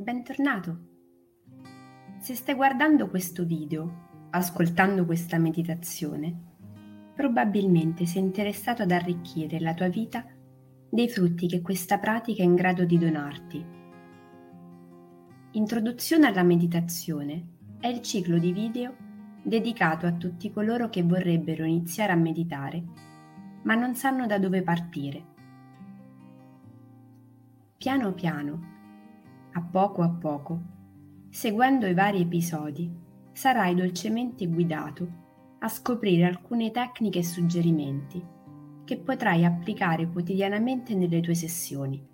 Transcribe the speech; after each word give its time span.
bentornato. 0.00 0.78
Se 2.20 2.34
stai 2.34 2.54
guardando 2.54 3.10
questo 3.10 3.44
video, 3.44 4.28
ascoltando 4.30 5.04
questa 5.04 5.36
meditazione, 5.36 7.12
probabilmente 7.14 8.06
sei 8.06 8.22
interessato 8.22 8.80
ad 8.80 8.92
arricchire 8.92 9.60
la 9.60 9.74
tua 9.74 9.88
vita 9.88 10.24
dei 10.88 11.06
frutti 11.10 11.46
che 11.46 11.60
questa 11.60 11.98
pratica 11.98 12.42
è 12.42 12.46
in 12.46 12.54
grado 12.54 12.84
di 12.86 12.96
donarti. 12.96 13.66
Introduzione 15.52 16.28
alla 16.28 16.44
meditazione 16.44 17.48
è 17.78 17.88
il 17.88 18.00
ciclo 18.00 18.38
di 18.38 18.52
video 18.52 18.96
dedicato 19.42 20.06
a 20.06 20.12
tutti 20.12 20.50
coloro 20.50 20.88
che 20.88 21.02
vorrebbero 21.02 21.64
iniziare 21.64 22.12
a 22.12 22.16
meditare, 22.16 22.82
ma 23.64 23.74
non 23.74 23.94
sanno 23.94 24.26
da 24.26 24.38
dove 24.38 24.62
partire. 24.62 25.24
Piano 27.76 28.12
piano, 28.14 28.79
a 29.52 29.62
poco 29.62 30.02
a 30.02 30.08
poco, 30.08 30.60
seguendo 31.30 31.86
i 31.86 31.94
vari 31.94 32.22
episodi, 32.22 32.90
sarai 33.32 33.74
dolcemente 33.74 34.46
guidato 34.46 35.08
a 35.60 35.68
scoprire 35.68 36.24
alcune 36.24 36.70
tecniche 36.70 37.20
e 37.20 37.24
suggerimenti 37.24 38.24
che 38.84 38.98
potrai 38.98 39.44
applicare 39.44 40.10
quotidianamente 40.10 40.94
nelle 40.94 41.20
tue 41.20 41.34
sessioni. 41.34 42.04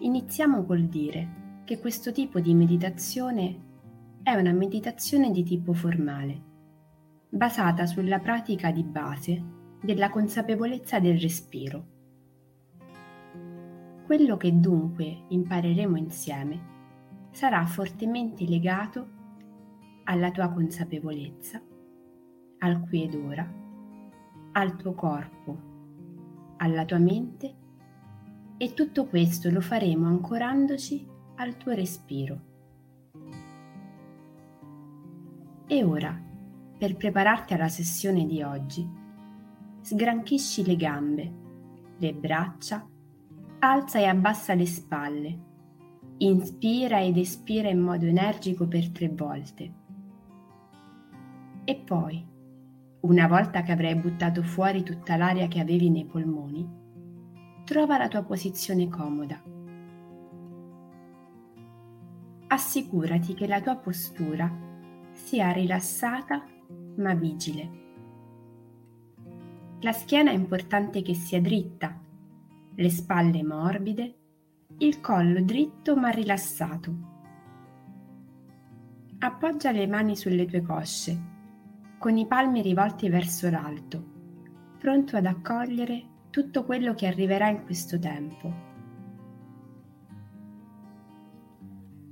Iniziamo 0.00 0.64
col 0.64 0.86
dire 0.86 1.62
che 1.64 1.78
questo 1.78 2.12
tipo 2.12 2.40
di 2.40 2.54
meditazione 2.54 3.64
è 4.22 4.34
una 4.34 4.52
meditazione 4.52 5.30
di 5.30 5.42
tipo 5.42 5.72
formale, 5.72 6.42
basata 7.28 7.86
sulla 7.86 8.18
pratica 8.18 8.70
di 8.70 8.82
base 8.82 9.42
della 9.80 10.10
consapevolezza 10.10 10.98
del 10.98 11.18
respiro. 11.18 11.94
Quello 14.06 14.36
che 14.36 14.60
dunque 14.60 15.24
impareremo 15.30 15.96
insieme 15.96 16.74
sarà 17.32 17.66
fortemente 17.66 18.46
legato 18.46 19.08
alla 20.04 20.30
tua 20.30 20.48
consapevolezza, 20.52 21.60
al 22.58 22.86
qui 22.86 23.02
ed 23.02 23.14
ora, 23.16 23.52
al 24.52 24.76
tuo 24.76 24.94
corpo, 24.94 25.58
alla 26.58 26.84
tua 26.84 26.98
mente 26.98 27.54
e 28.56 28.74
tutto 28.74 29.06
questo 29.06 29.50
lo 29.50 29.60
faremo 29.60 30.06
ancorandoci 30.06 31.04
al 31.34 31.56
tuo 31.56 31.72
respiro. 31.72 32.40
E 35.66 35.82
ora, 35.82 36.16
per 36.78 36.96
prepararti 36.96 37.54
alla 37.54 37.68
sessione 37.68 38.24
di 38.24 38.40
oggi, 38.40 38.88
sgranchisci 39.80 40.64
le 40.64 40.76
gambe, 40.76 41.32
le 41.98 42.14
braccia, 42.14 42.88
alza 43.58 43.98
e 43.98 44.04
abbassa 44.04 44.54
le 44.54 44.66
spalle, 44.66 45.38
inspira 46.18 47.02
ed 47.02 47.16
espira 47.16 47.68
in 47.68 47.80
modo 47.80 48.06
energico 48.06 48.66
per 48.66 48.90
tre 48.90 49.08
volte 49.08 49.84
e 51.68 51.74
poi, 51.74 52.24
una 53.00 53.26
volta 53.26 53.62
che 53.62 53.72
avrai 53.72 53.96
buttato 53.96 54.40
fuori 54.44 54.84
tutta 54.84 55.16
l'aria 55.16 55.48
che 55.48 55.58
avevi 55.58 55.90
nei 55.90 56.04
polmoni, 56.04 56.64
trova 57.64 57.98
la 57.98 58.06
tua 58.06 58.22
posizione 58.22 58.86
comoda. 58.86 59.42
Assicurati 62.46 63.34
che 63.34 63.48
la 63.48 63.60
tua 63.60 63.74
postura 63.74 64.48
sia 65.10 65.50
rilassata 65.50 66.44
ma 66.98 67.14
vigile. 67.14 67.70
La 69.80 69.92
schiena 69.92 70.30
è 70.30 70.34
importante 70.34 71.02
che 71.02 71.14
sia 71.14 71.40
dritta, 71.40 72.00
le 72.76 72.90
spalle 72.90 73.42
morbide, 73.42 74.14
il 74.78 75.00
collo 75.00 75.42
dritto 75.42 75.96
ma 75.96 76.10
rilassato. 76.10 76.94
Appoggia 79.18 79.70
le 79.70 79.86
mani 79.86 80.14
sulle 80.14 80.44
tue 80.44 80.60
cosce 80.60 81.34
con 81.98 82.18
i 82.18 82.26
palmi 82.26 82.60
rivolti 82.60 83.08
verso 83.08 83.48
l'alto, 83.48 84.04
pronto 84.78 85.16
ad 85.16 85.24
accogliere 85.24 86.04
tutto 86.30 86.64
quello 86.64 86.94
che 86.94 87.06
arriverà 87.06 87.48
in 87.48 87.64
questo 87.64 87.98
tempo. 87.98 88.52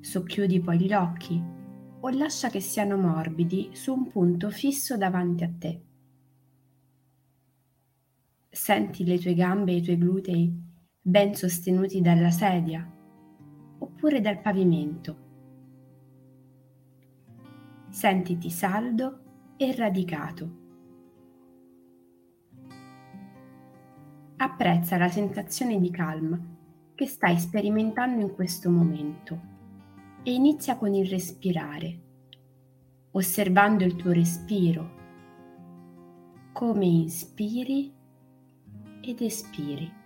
Socchiudi 0.00 0.60
poi 0.60 0.78
gli 0.78 0.92
occhi 0.94 1.42
o 2.00 2.08
lascia 2.10 2.48
che 2.48 2.60
siano 2.60 2.96
morbidi 2.96 3.70
su 3.72 3.92
un 3.92 4.08
punto 4.08 4.50
fisso 4.50 4.96
davanti 4.96 5.44
a 5.44 5.50
te. 5.58 5.82
Senti 8.64 9.04
le 9.04 9.18
tue 9.18 9.34
gambe 9.34 9.72
e 9.72 9.74
i 9.74 9.82
tuoi 9.82 9.98
glutei 9.98 10.50
ben 10.98 11.34
sostenuti 11.34 12.00
dalla 12.00 12.30
sedia 12.30 12.90
oppure 13.78 14.22
dal 14.22 14.40
pavimento. 14.40 15.16
Sentiti 17.90 18.48
saldo 18.48 19.18
e 19.58 19.76
radicato. 19.76 20.50
Apprezza 24.36 24.96
la 24.96 25.08
sensazione 25.08 25.78
di 25.78 25.90
calma 25.90 26.40
che 26.94 27.04
stai 27.04 27.38
sperimentando 27.38 28.22
in 28.22 28.32
questo 28.32 28.70
momento 28.70 29.40
e 30.22 30.32
inizia 30.32 30.78
con 30.78 30.94
il 30.94 31.06
respirare, 31.06 32.00
osservando 33.10 33.84
il 33.84 33.94
tuo 33.94 34.12
respiro, 34.12 34.90
come 36.54 36.86
inspiri 36.86 38.00
ed 39.06 39.20
espiri. 39.20 40.02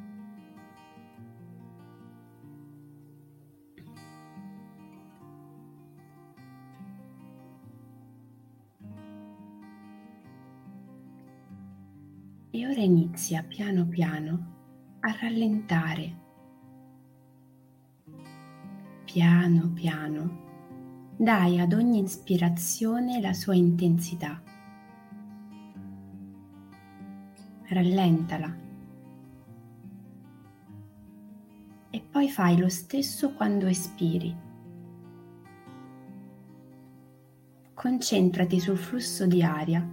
e 12.50 12.66
ora 12.66 12.80
inizia 12.80 13.44
piano 13.44 13.86
piano 13.86 14.56
a 15.00 15.16
rallentare. 15.20 16.16
Piano 19.04 19.70
piano 19.74 20.46
dai 21.16 21.60
ad 21.60 21.72
ogni 21.72 22.00
ispirazione 22.00 23.20
la 23.20 23.32
sua 23.32 23.54
intensità. 23.54 24.42
Rallentala. 27.68 28.67
Poi 32.10 32.28
fai 32.28 32.58
lo 32.58 32.68
stesso 32.68 33.32
quando 33.34 33.66
espiri. 33.66 34.36
Concentrati 37.74 38.58
sul 38.58 38.78
flusso 38.78 39.26
di 39.26 39.42
aria 39.42 39.86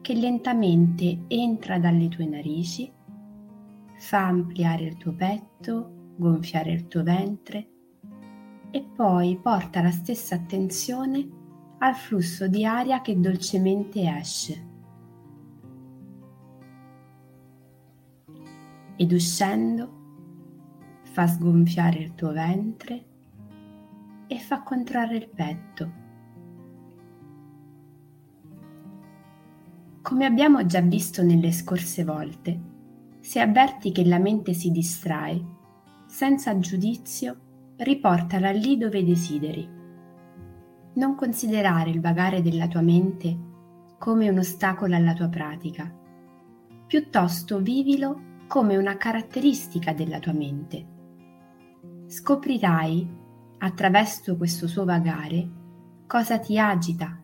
che 0.00 0.14
lentamente 0.14 1.24
entra 1.26 1.78
dalle 1.78 2.08
tue 2.08 2.26
narici, 2.26 2.90
fa 3.98 4.26
ampliare 4.26 4.84
il 4.84 4.96
tuo 4.96 5.12
petto, 5.12 6.14
gonfiare 6.16 6.72
il 6.72 6.88
tuo 6.88 7.02
ventre 7.02 7.68
e 8.70 8.82
poi 8.82 9.38
porta 9.42 9.82
la 9.82 9.90
stessa 9.90 10.36
attenzione 10.36 11.28
al 11.78 11.94
flusso 11.94 12.48
di 12.48 12.64
aria 12.64 13.02
che 13.02 13.18
dolcemente 13.18 14.00
esce. 14.18 14.66
Ed 18.96 19.12
uscendo 19.12 19.97
fa 21.18 21.26
sgonfiare 21.26 21.98
il 21.98 22.14
tuo 22.14 22.30
ventre 22.30 23.04
e 24.28 24.38
fa 24.38 24.62
contrarre 24.62 25.16
il 25.16 25.28
petto. 25.28 25.92
Come 30.00 30.24
abbiamo 30.24 30.64
già 30.64 30.80
visto 30.80 31.24
nelle 31.24 31.50
scorse 31.50 32.04
volte, 32.04 32.60
se 33.18 33.40
avverti 33.40 33.90
che 33.90 34.04
la 34.04 34.20
mente 34.20 34.52
si 34.52 34.70
distrae, 34.70 35.44
senza 36.06 36.56
giudizio, 36.60 37.74
riportala 37.78 38.52
lì 38.52 38.78
dove 38.78 39.04
desideri. 39.04 39.68
Non 40.94 41.16
considerare 41.16 41.90
il 41.90 42.00
vagare 42.00 42.42
della 42.42 42.68
tua 42.68 42.82
mente 42.82 43.36
come 43.98 44.28
un 44.28 44.38
ostacolo 44.38 44.94
alla 44.94 45.14
tua 45.14 45.28
pratica, 45.28 45.92
piuttosto 46.86 47.58
vivilo 47.58 48.20
come 48.46 48.76
una 48.76 48.96
caratteristica 48.96 49.92
della 49.92 50.20
tua 50.20 50.32
mente. 50.32 50.94
Scoprirai, 52.08 53.08
attraverso 53.58 54.36
questo 54.36 54.66
suo 54.66 54.84
vagare, 54.84 55.48
cosa 56.06 56.38
ti 56.38 56.58
agita, 56.58 57.20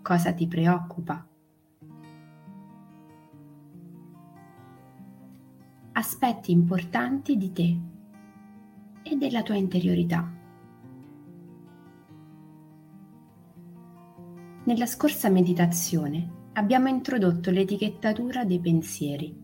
cosa 0.00 0.32
ti 0.32 0.46
preoccupa 0.46 1.26
aspetti 5.96 6.52
importanti 6.52 7.36
di 7.36 7.52
te 7.52 7.80
e 9.02 9.16
della 9.16 9.42
tua 9.42 9.56
interiorità. 9.56 10.30
Nella 14.64 14.86
scorsa 14.86 15.30
meditazione 15.30 16.48
abbiamo 16.52 16.88
introdotto 16.88 17.50
l'etichettatura 17.50 18.44
dei 18.44 18.60
pensieri. 18.60 19.34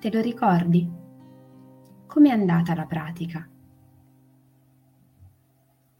Te 0.00 0.12
lo 0.12 0.20
ricordi? 0.20 0.90
Com'è 2.06 2.30
andata 2.30 2.74
la 2.74 2.86
pratica? 2.86 3.48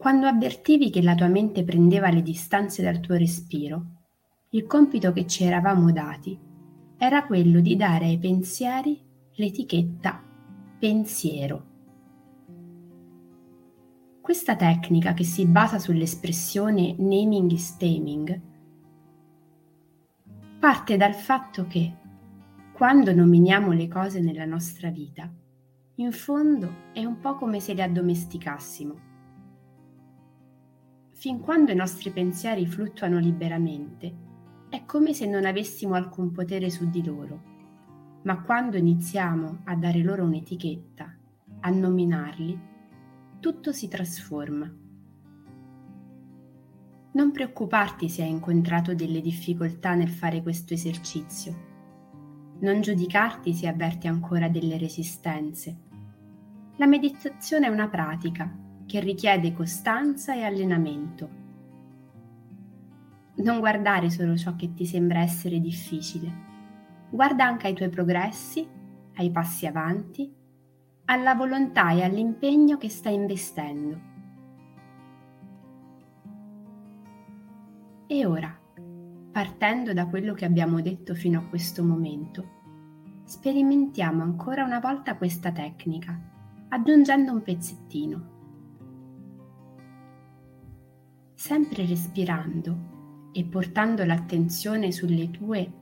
Quando 0.01 0.25
avvertivi 0.25 0.89
che 0.89 1.03
la 1.03 1.13
tua 1.13 1.27
mente 1.27 1.63
prendeva 1.63 2.09
le 2.09 2.23
distanze 2.23 2.81
dal 2.81 3.01
tuo 3.01 3.17
respiro, 3.17 3.85
il 4.49 4.65
compito 4.65 5.11
che 5.13 5.27
ci 5.27 5.43
eravamo 5.43 5.91
dati 5.91 6.35
era 6.97 7.23
quello 7.27 7.59
di 7.59 7.75
dare 7.75 8.05
ai 8.05 8.17
pensieri 8.17 8.99
l'etichetta 9.33 10.19
pensiero. 10.79 11.65
Questa 14.21 14.55
tecnica 14.55 15.13
che 15.13 15.23
si 15.23 15.45
basa 15.45 15.77
sull'espressione 15.77 16.95
naming 16.97 17.51
is 17.51 17.77
taming 17.77 18.41
parte 20.57 20.97
dal 20.97 21.13
fatto 21.13 21.67
che 21.67 21.95
quando 22.73 23.13
nominiamo 23.13 23.71
le 23.71 23.87
cose 23.87 24.19
nella 24.19 24.45
nostra 24.45 24.89
vita, 24.89 25.31
in 25.97 26.11
fondo 26.11 26.89
è 26.91 27.05
un 27.05 27.19
po' 27.19 27.35
come 27.35 27.59
se 27.59 27.75
le 27.75 27.83
addomesticassimo 27.83 29.09
fin 31.21 31.39
quando 31.39 31.71
i 31.71 31.75
nostri 31.75 32.09
pensieri 32.09 32.65
fluttuano 32.65 33.19
liberamente, 33.19 34.11
è 34.69 34.85
come 34.85 35.13
se 35.13 35.27
non 35.27 35.45
avessimo 35.45 35.93
alcun 35.93 36.31
potere 36.31 36.71
su 36.71 36.89
di 36.89 37.05
loro. 37.05 37.43
Ma 38.23 38.41
quando 38.41 38.75
iniziamo 38.75 39.59
a 39.65 39.75
dare 39.75 40.01
loro 40.01 40.23
un'etichetta, 40.23 41.15
a 41.59 41.69
nominarli, 41.69 42.59
tutto 43.39 43.71
si 43.71 43.87
trasforma. 43.87 44.67
Non 47.11 47.31
preoccuparti 47.31 48.09
se 48.09 48.23
hai 48.23 48.29
incontrato 48.31 48.95
delle 48.95 49.21
difficoltà 49.21 49.93
nel 49.93 50.09
fare 50.09 50.41
questo 50.41 50.73
esercizio. 50.73 51.55
Non 52.61 52.81
giudicarti 52.81 53.53
se 53.53 53.67
avverti 53.67 54.07
ancora 54.07 54.49
delle 54.49 54.79
resistenze. 54.79 55.77
La 56.77 56.87
meditazione 56.87 57.67
è 57.67 57.69
una 57.69 57.89
pratica 57.89 58.60
che 58.91 58.99
richiede 58.99 59.53
costanza 59.53 60.35
e 60.35 60.43
allenamento. 60.43 61.29
Non 63.35 63.59
guardare 63.59 64.09
solo 64.09 64.35
ciò 64.35 64.57
che 64.57 64.73
ti 64.73 64.85
sembra 64.85 65.21
essere 65.21 65.61
difficile, 65.61 66.29
guarda 67.09 67.45
anche 67.45 67.67
ai 67.67 67.73
tuoi 67.73 67.87
progressi, 67.87 68.67
ai 69.15 69.31
passi 69.31 69.65
avanti, 69.65 70.29
alla 71.05 71.35
volontà 71.35 71.91
e 71.91 72.03
all'impegno 72.03 72.75
che 72.75 72.89
stai 72.89 73.13
investendo. 73.13 74.09
E 78.07 78.25
ora, 78.25 78.53
partendo 79.31 79.93
da 79.93 80.05
quello 80.07 80.33
che 80.33 80.43
abbiamo 80.43 80.81
detto 80.81 81.15
fino 81.15 81.39
a 81.39 81.45
questo 81.45 81.81
momento, 81.81 83.23
sperimentiamo 83.23 84.21
ancora 84.21 84.65
una 84.65 84.81
volta 84.81 85.15
questa 85.15 85.53
tecnica, 85.53 86.19
aggiungendo 86.67 87.31
un 87.31 87.41
pezzettino. 87.41 88.39
Sempre 91.41 91.87
respirando 91.87 93.29
e 93.31 93.43
portando 93.45 94.05
l'attenzione 94.05 94.91
sulle 94.91 95.31
tue 95.31 95.73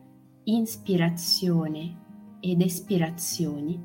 ispirazioni 0.45 1.97
ed 2.39 2.61
espirazioni, 2.61 3.77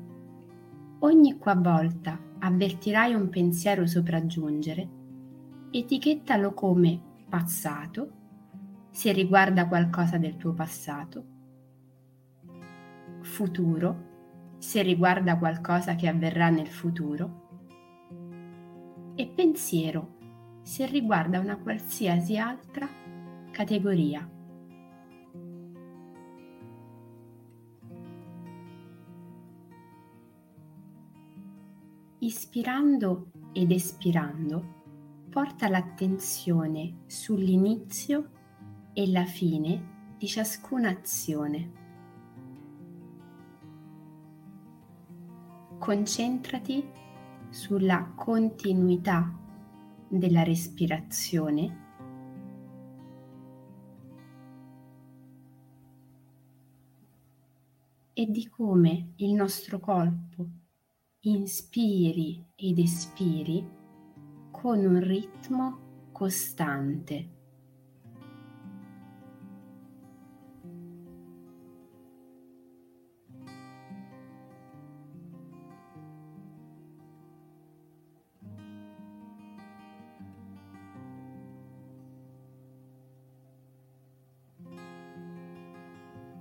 ogni 0.99 1.37
qualvolta 1.37 2.17
avvertirai 2.39 3.13
un 3.13 3.27
pensiero 3.27 3.85
sopraggiungere, 3.85 4.89
etichettalo 5.71 6.53
come 6.53 6.97
passato, 7.27 8.11
se 8.89 9.11
riguarda 9.11 9.67
qualcosa 9.67 10.17
del 10.17 10.37
tuo 10.37 10.53
passato, 10.53 11.25
futuro, 13.19 14.53
se 14.59 14.81
riguarda 14.81 15.37
qualcosa 15.37 15.95
che 15.95 16.07
avverrà 16.07 16.47
nel 16.47 16.69
futuro, 16.69 17.43
e 19.13 19.27
pensiero 19.27 20.14
se 20.65 20.87
riguarda 20.87 21.39
una 21.39 21.57
qualsiasi 21.57 22.39
altra 22.39 22.89
categoria. 23.51 24.27
Ispirando 32.17 33.29
ed 33.53 33.69
espirando, 33.69 35.27
porta 35.29 35.69
l'attenzione 35.69 37.03
sull'inizio 37.05 38.31
e 38.93 39.07
la 39.11 39.25
fine 39.25 40.15
di 40.17 40.25
ciascuna 40.25 40.89
azione. 40.89 41.71
Concentrati 45.77 46.83
sulla 47.49 48.13
continuità 48.15 49.43
della 50.07 50.43
respirazione 50.43 51.83
e 58.13 58.25
di 58.27 58.47
come 58.47 59.13
il 59.17 59.33
nostro 59.33 59.79
corpo 59.79 60.47
inspiri 61.21 62.45
ed 62.55 62.79
espiri 62.79 63.67
con 64.51 64.85
un 64.85 64.99
ritmo 65.01 66.09
costante. 66.11 67.34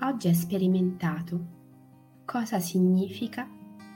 Oggi 0.05 0.29
hai 0.29 0.35
sperimentato 0.35 1.47
cosa 2.27 2.61
significa 2.61 3.49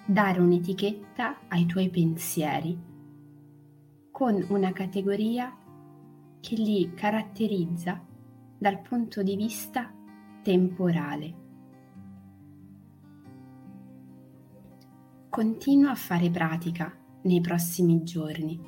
dare 0.07 0.41
un'etichetta 0.41 1.41
ai 1.49 1.67
tuoi 1.67 1.91
pensieri 1.91 2.79
con 4.11 4.43
una 4.49 4.73
categoria 4.73 5.55
che 6.41 6.55
li 6.55 6.95
caratterizza 6.95 8.03
dal 8.57 8.81
punto 8.81 9.23
di 9.23 9.37
vista 9.37 9.93
temporale. 10.43 11.35
Continua 15.29 15.91
a 15.91 15.95
fare 15.95 16.31
pratica 16.31 16.91
nei 17.25 17.43
prossimi 17.43 18.03
giorni 18.03 18.59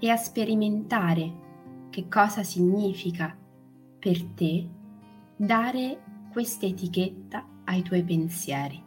e 0.00 0.10
a 0.10 0.16
sperimentare 0.16 1.86
che 1.90 2.08
cosa 2.08 2.42
significa 2.42 3.32
per 4.00 4.24
te 4.34 4.68
dare 5.36 6.07
questa 6.38 6.66
etichetta 6.66 7.44
ai 7.64 7.82
tuoi 7.82 8.04
pensieri. 8.04 8.80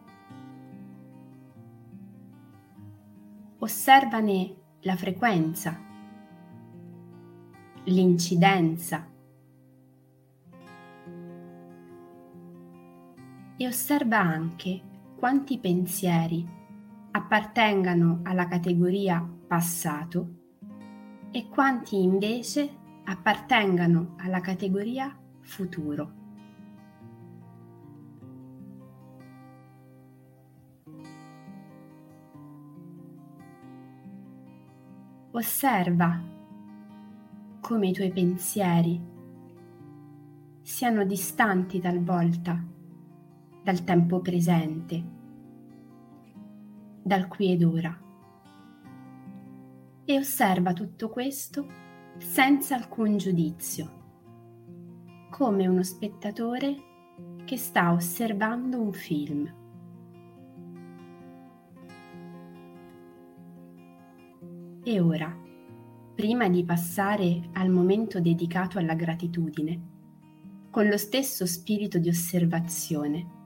Osservane 3.57 4.55
la 4.83 4.95
frequenza, 4.95 5.77
l'incidenza 7.83 9.05
e 13.57 13.67
osserva 13.67 14.19
anche 14.19 14.81
quanti 15.17 15.57
pensieri 15.57 16.47
appartengano 17.11 18.21
alla 18.23 18.47
categoria 18.47 19.29
passato 19.47 20.35
e 21.31 21.49
quanti 21.49 22.01
invece 22.01 22.69
appartengano 23.03 24.13
alla 24.19 24.39
categoria 24.39 25.13
futuro. 25.41 26.20
Osserva 35.33 36.21
come 37.61 37.87
i 37.87 37.93
tuoi 37.93 38.11
pensieri 38.11 39.01
siano 40.61 41.05
distanti 41.05 41.79
talvolta 41.79 42.61
dal 43.63 43.81
tempo 43.85 44.19
presente, 44.19 45.03
dal 47.01 47.29
qui 47.29 47.53
ed 47.53 47.63
ora. 47.63 47.97
E 50.03 50.17
osserva 50.17 50.73
tutto 50.73 51.07
questo 51.07 51.65
senza 52.17 52.75
alcun 52.75 53.15
giudizio, 53.15 53.99
come 55.29 55.65
uno 55.65 55.83
spettatore 55.83 56.75
che 57.45 57.55
sta 57.55 57.93
osservando 57.93 58.81
un 58.81 58.91
film. 58.91 59.49
E 64.83 64.99
ora, 64.99 65.35
prima 66.15 66.49
di 66.49 66.63
passare 66.63 67.49
al 67.53 67.69
momento 67.69 68.19
dedicato 68.19 68.79
alla 68.79 68.95
gratitudine, 68.95 69.89
con 70.69 70.87
lo 70.87 70.97
stesso 70.97 71.45
spirito 71.45 71.99
di 71.99 72.09
osservazione, 72.09 73.39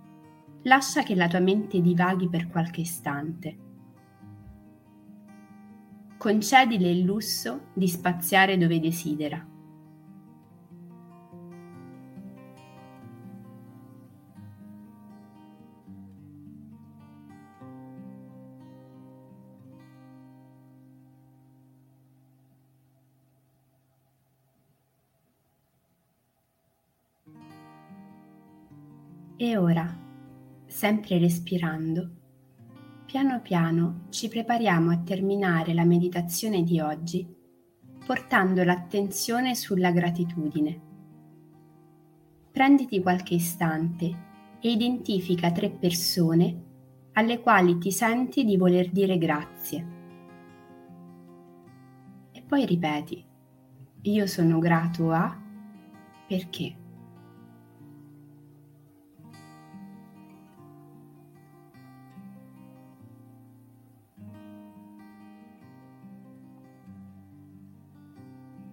lascia 0.64 1.04
che 1.04 1.16
la 1.16 1.28
tua 1.28 1.40
mente 1.40 1.82
divaghi 1.82 2.30
per 2.30 2.48
qualche 2.48 2.82
istante. 2.82 3.64
concedile 6.26 6.90
il 6.90 7.02
lusso 7.02 7.68
di 7.74 7.88
spaziare 7.88 8.58
dove 8.58 8.80
desidera. 8.80 9.55
E 29.38 29.58
ora, 29.58 29.86
sempre 30.66 31.18
respirando, 31.18 32.10
piano 33.06 33.42
piano 33.42 34.06
ci 34.10 34.30
prepariamo 34.30 34.92
a 34.92 35.00
terminare 35.00 35.74
la 35.74 35.84
meditazione 35.84 36.64
di 36.64 36.80
oggi 36.80 37.36
portando 38.06 38.64
l'attenzione 38.64 39.56
sulla 39.56 39.92
gratitudine. 39.92 40.82
Prenditi 42.52 43.02
qualche 43.02 43.34
istante 43.34 44.24
e 44.60 44.72
identifica 44.72 45.52
tre 45.52 45.72
persone 45.72 46.64
alle 47.14 47.42
quali 47.42 47.78
ti 47.80 47.92
senti 47.92 48.46
di 48.46 48.58
voler 48.58 48.92
dire 48.92 49.18
grazie. 49.18 49.88
E 52.32 52.42
poi 52.44 52.66
ripeti, 52.66 53.26
io 54.04 54.28
sono 54.28 54.60
grato 54.60 55.12
a 55.12 55.36
perché. 56.28 56.85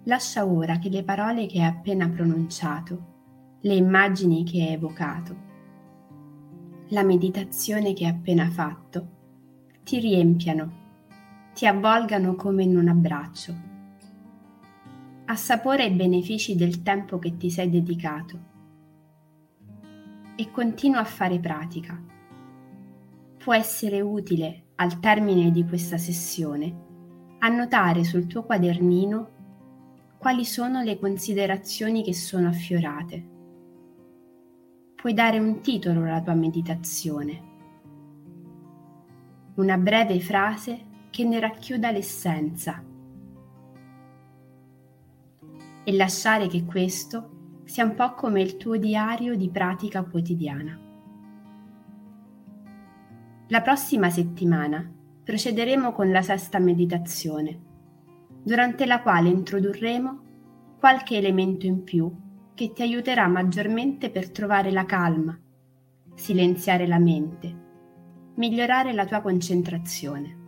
Lascia 0.07 0.45
ora 0.45 0.79
che 0.79 0.89
le 0.89 1.05
parole 1.05 1.47
che 1.47 1.61
hai 1.61 1.69
appena 1.69 2.09
pronunciato, 2.09 3.11
le 3.61 3.75
immagini 3.75 4.43
che 4.43 4.61
hai 4.61 4.73
evocato, 4.73 5.37
la 6.89 7.05
meditazione 7.05 7.93
che 7.93 8.07
hai 8.07 8.11
appena 8.11 8.51
fatto, 8.51 9.09
ti 9.85 10.01
riempiano, 10.01 10.81
ti 11.55 11.67
avvolgano 11.67 12.35
come 12.35 12.65
in 12.65 12.77
un 12.77 12.89
abbraccio. 12.89 13.55
Assapora 15.27 15.85
i 15.85 15.93
benefici 15.93 16.57
del 16.57 16.83
tempo 16.83 17.21
che 17.21 17.37
ti 17.37 17.49
sei 17.49 17.71
dedicato 17.71 18.51
e 20.35 20.51
continua 20.51 20.99
a 20.99 21.05
fare 21.05 21.39
pratica. 21.39 22.03
Può 23.39 23.55
essere 23.55 24.01
utile 24.01 24.65
al 24.77 24.99
termine 24.99 25.53
di 25.53 25.65
questa 25.65 25.97
sessione 25.97 26.91
annotare 27.39 28.03
sul 28.03 28.27
tuo 28.27 28.43
quadernino 28.45 29.42
quali 30.23 30.45
sono 30.45 30.83
le 30.83 31.01
considerazioni 31.01 32.05
che 32.05 32.15
sono 32.15 32.47
affiorate. 32.47 33.27
Puoi 34.95 35.15
dare 35.15 35.41
un 35.41 35.61
titolo 35.61 36.03
alla 36.03 36.21
tua 36.21 36.35
meditazione, 36.35 37.43
una 39.57 39.77
breve 39.79 40.21
frase 40.21 41.09
che 41.11 41.25
ne 41.25 41.41
racchiuda 41.41 41.91
l'essenza 41.91 42.81
e 45.83 45.93
lasciare 45.93 46.47
che 46.47 46.65
questo 46.67 47.63
sia 47.65 47.83
un 47.83 47.97
po' 47.97 48.15
come 48.15 48.43
il 48.43 48.57
tuo 48.57 48.77
diario 48.77 49.35
di 49.35 49.51
pratica 49.51 50.05
quotidiana. 50.05 50.79
La 53.49 53.61
prossima 53.61 54.09
settimana 54.09 54.89
procederemo 55.25 55.91
con 55.91 56.13
la 56.13 56.23
sesta 56.23 56.61
meditazione 56.61 57.71
durante 58.43 58.87
la 58.87 59.01
quale 59.03 59.29
introdurremo 59.29 60.21
qualche 60.79 61.17
elemento 61.17 61.67
in 61.67 61.85
più 61.85 62.13
che 62.55 62.73
ti 62.73 62.83
aiuterà 62.83 63.29
maggiormente 63.29 64.11
per 64.11 64.31
trovare 64.31 64.71
la 64.71 64.85
calma, 64.85 65.39
silenziare 66.15 66.87
la 66.87 66.99
mente, 66.99 67.57
migliorare 68.35 68.93
la 68.93 69.07
tua 69.07 69.21
concentrazione. 69.21 70.41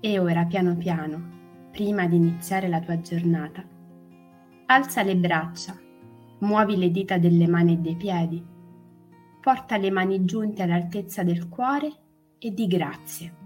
E 0.00 0.18
ora 0.18 0.44
piano 0.44 0.76
piano, 0.76 1.38
prima 1.70 2.06
di 2.06 2.16
iniziare 2.16 2.68
la 2.68 2.80
tua 2.80 3.00
giornata, 3.00 3.64
alza 4.66 5.02
le 5.02 5.16
braccia, 5.16 5.76
muovi 6.40 6.76
le 6.76 6.90
dita 6.90 7.18
delle 7.18 7.46
mani 7.46 7.74
e 7.74 7.78
dei 7.78 7.96
piedi, 7.96 8.44
porta 9.40 9.76
le 9.76 9.90
mani 9.90 10.24
giunte 10.24 10.62
all'altezza 10.62 11.22
del 11.22 11.48
cuore 11.48 11.92
e 12.38 12.52
di 12.52 12.66
grazie. 12.66 13.39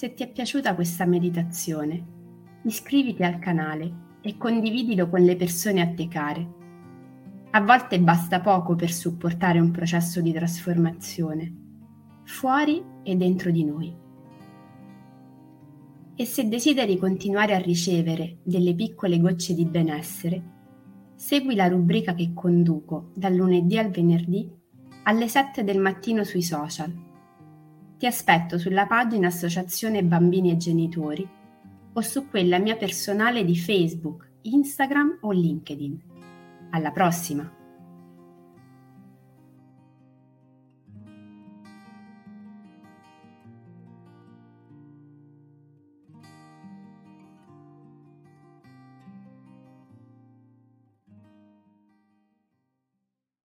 Se 0.00 0.14
ti 0.14 0.22
è 0.22 0.32
piaciuta 0.32 0.74
questa 0.74 1.04
meditazione, 1.04 2.02
iscriviti 2.62 3.22
al 3.22 3.38
canale 3.38 4.16
e 4.22 4.38
condividilo 4.38 5.10
con 5.10 5.20
le 5.20 5.36
persone 5.36 5.82
a 5.82 5.92
te 5.92 6.08
care. 6.08 6.54
A 7.50 7.60
volte 7.60 8.00
basta 8.00 8.40
poco 8.40 8.76
per 8.76 8.90
supportare 8.92 9.60
un 9.60 9.70
processo 9.70 10.22
di 10.22 10.32
trasformazione, 10.32 11.54
fuori 12.24 12.82
e 13.02 13.14
dentro 13.14 13.50
di 13.50 13.62
noi. 13.62 13.94
E 16.16 16.24
se 16.24 16.48
desideri 16.48 16.96
continuare 16.96 17.54
a 17.54 17.58
ricevere 17.58 18.38
delle 18.42 18.74
piccole 18.74 19.20
gocce 19.20 19.52
di 19.52 19.66
benessere, 19.66 20.42
segui 21.14 21.54
la 21.54 21.68
rubrica 21.68 22.14
che 22.14 22.32
conduco 22.32 23.10
dal 23.14 23.34
lunedì 23.34 23.76
al 23.76 23.90
venerdì 23.90 24.50
alle 25.02 25.28
7 25.28 25.62
del 25.62 25.78
mattino 25.78 26.24
sui 26.24 26.40
social 26.40 27.08
ti 28.00 28.06
aspetto 28.06 28.56
sulla 28.56 28.86
pagina 28.86 29.26
Associazione 29.26 30.02
Bambini 30.02 30.50
e 30.52 30.56
Genitori 30.56 31.28
o 31.92 32.00
su 32.00 32.30
quella 32.30 32.58
mia 32.58 32.74
personale 32.76 33.44
di 33.44 33.54
Facebook, 33.54 34.26
Instagram 34.40 35.18
o 35.20 35.32
LinkedIn. 35.32 36.00
Alla 36.70 36.92
prossima! 36.92 37.59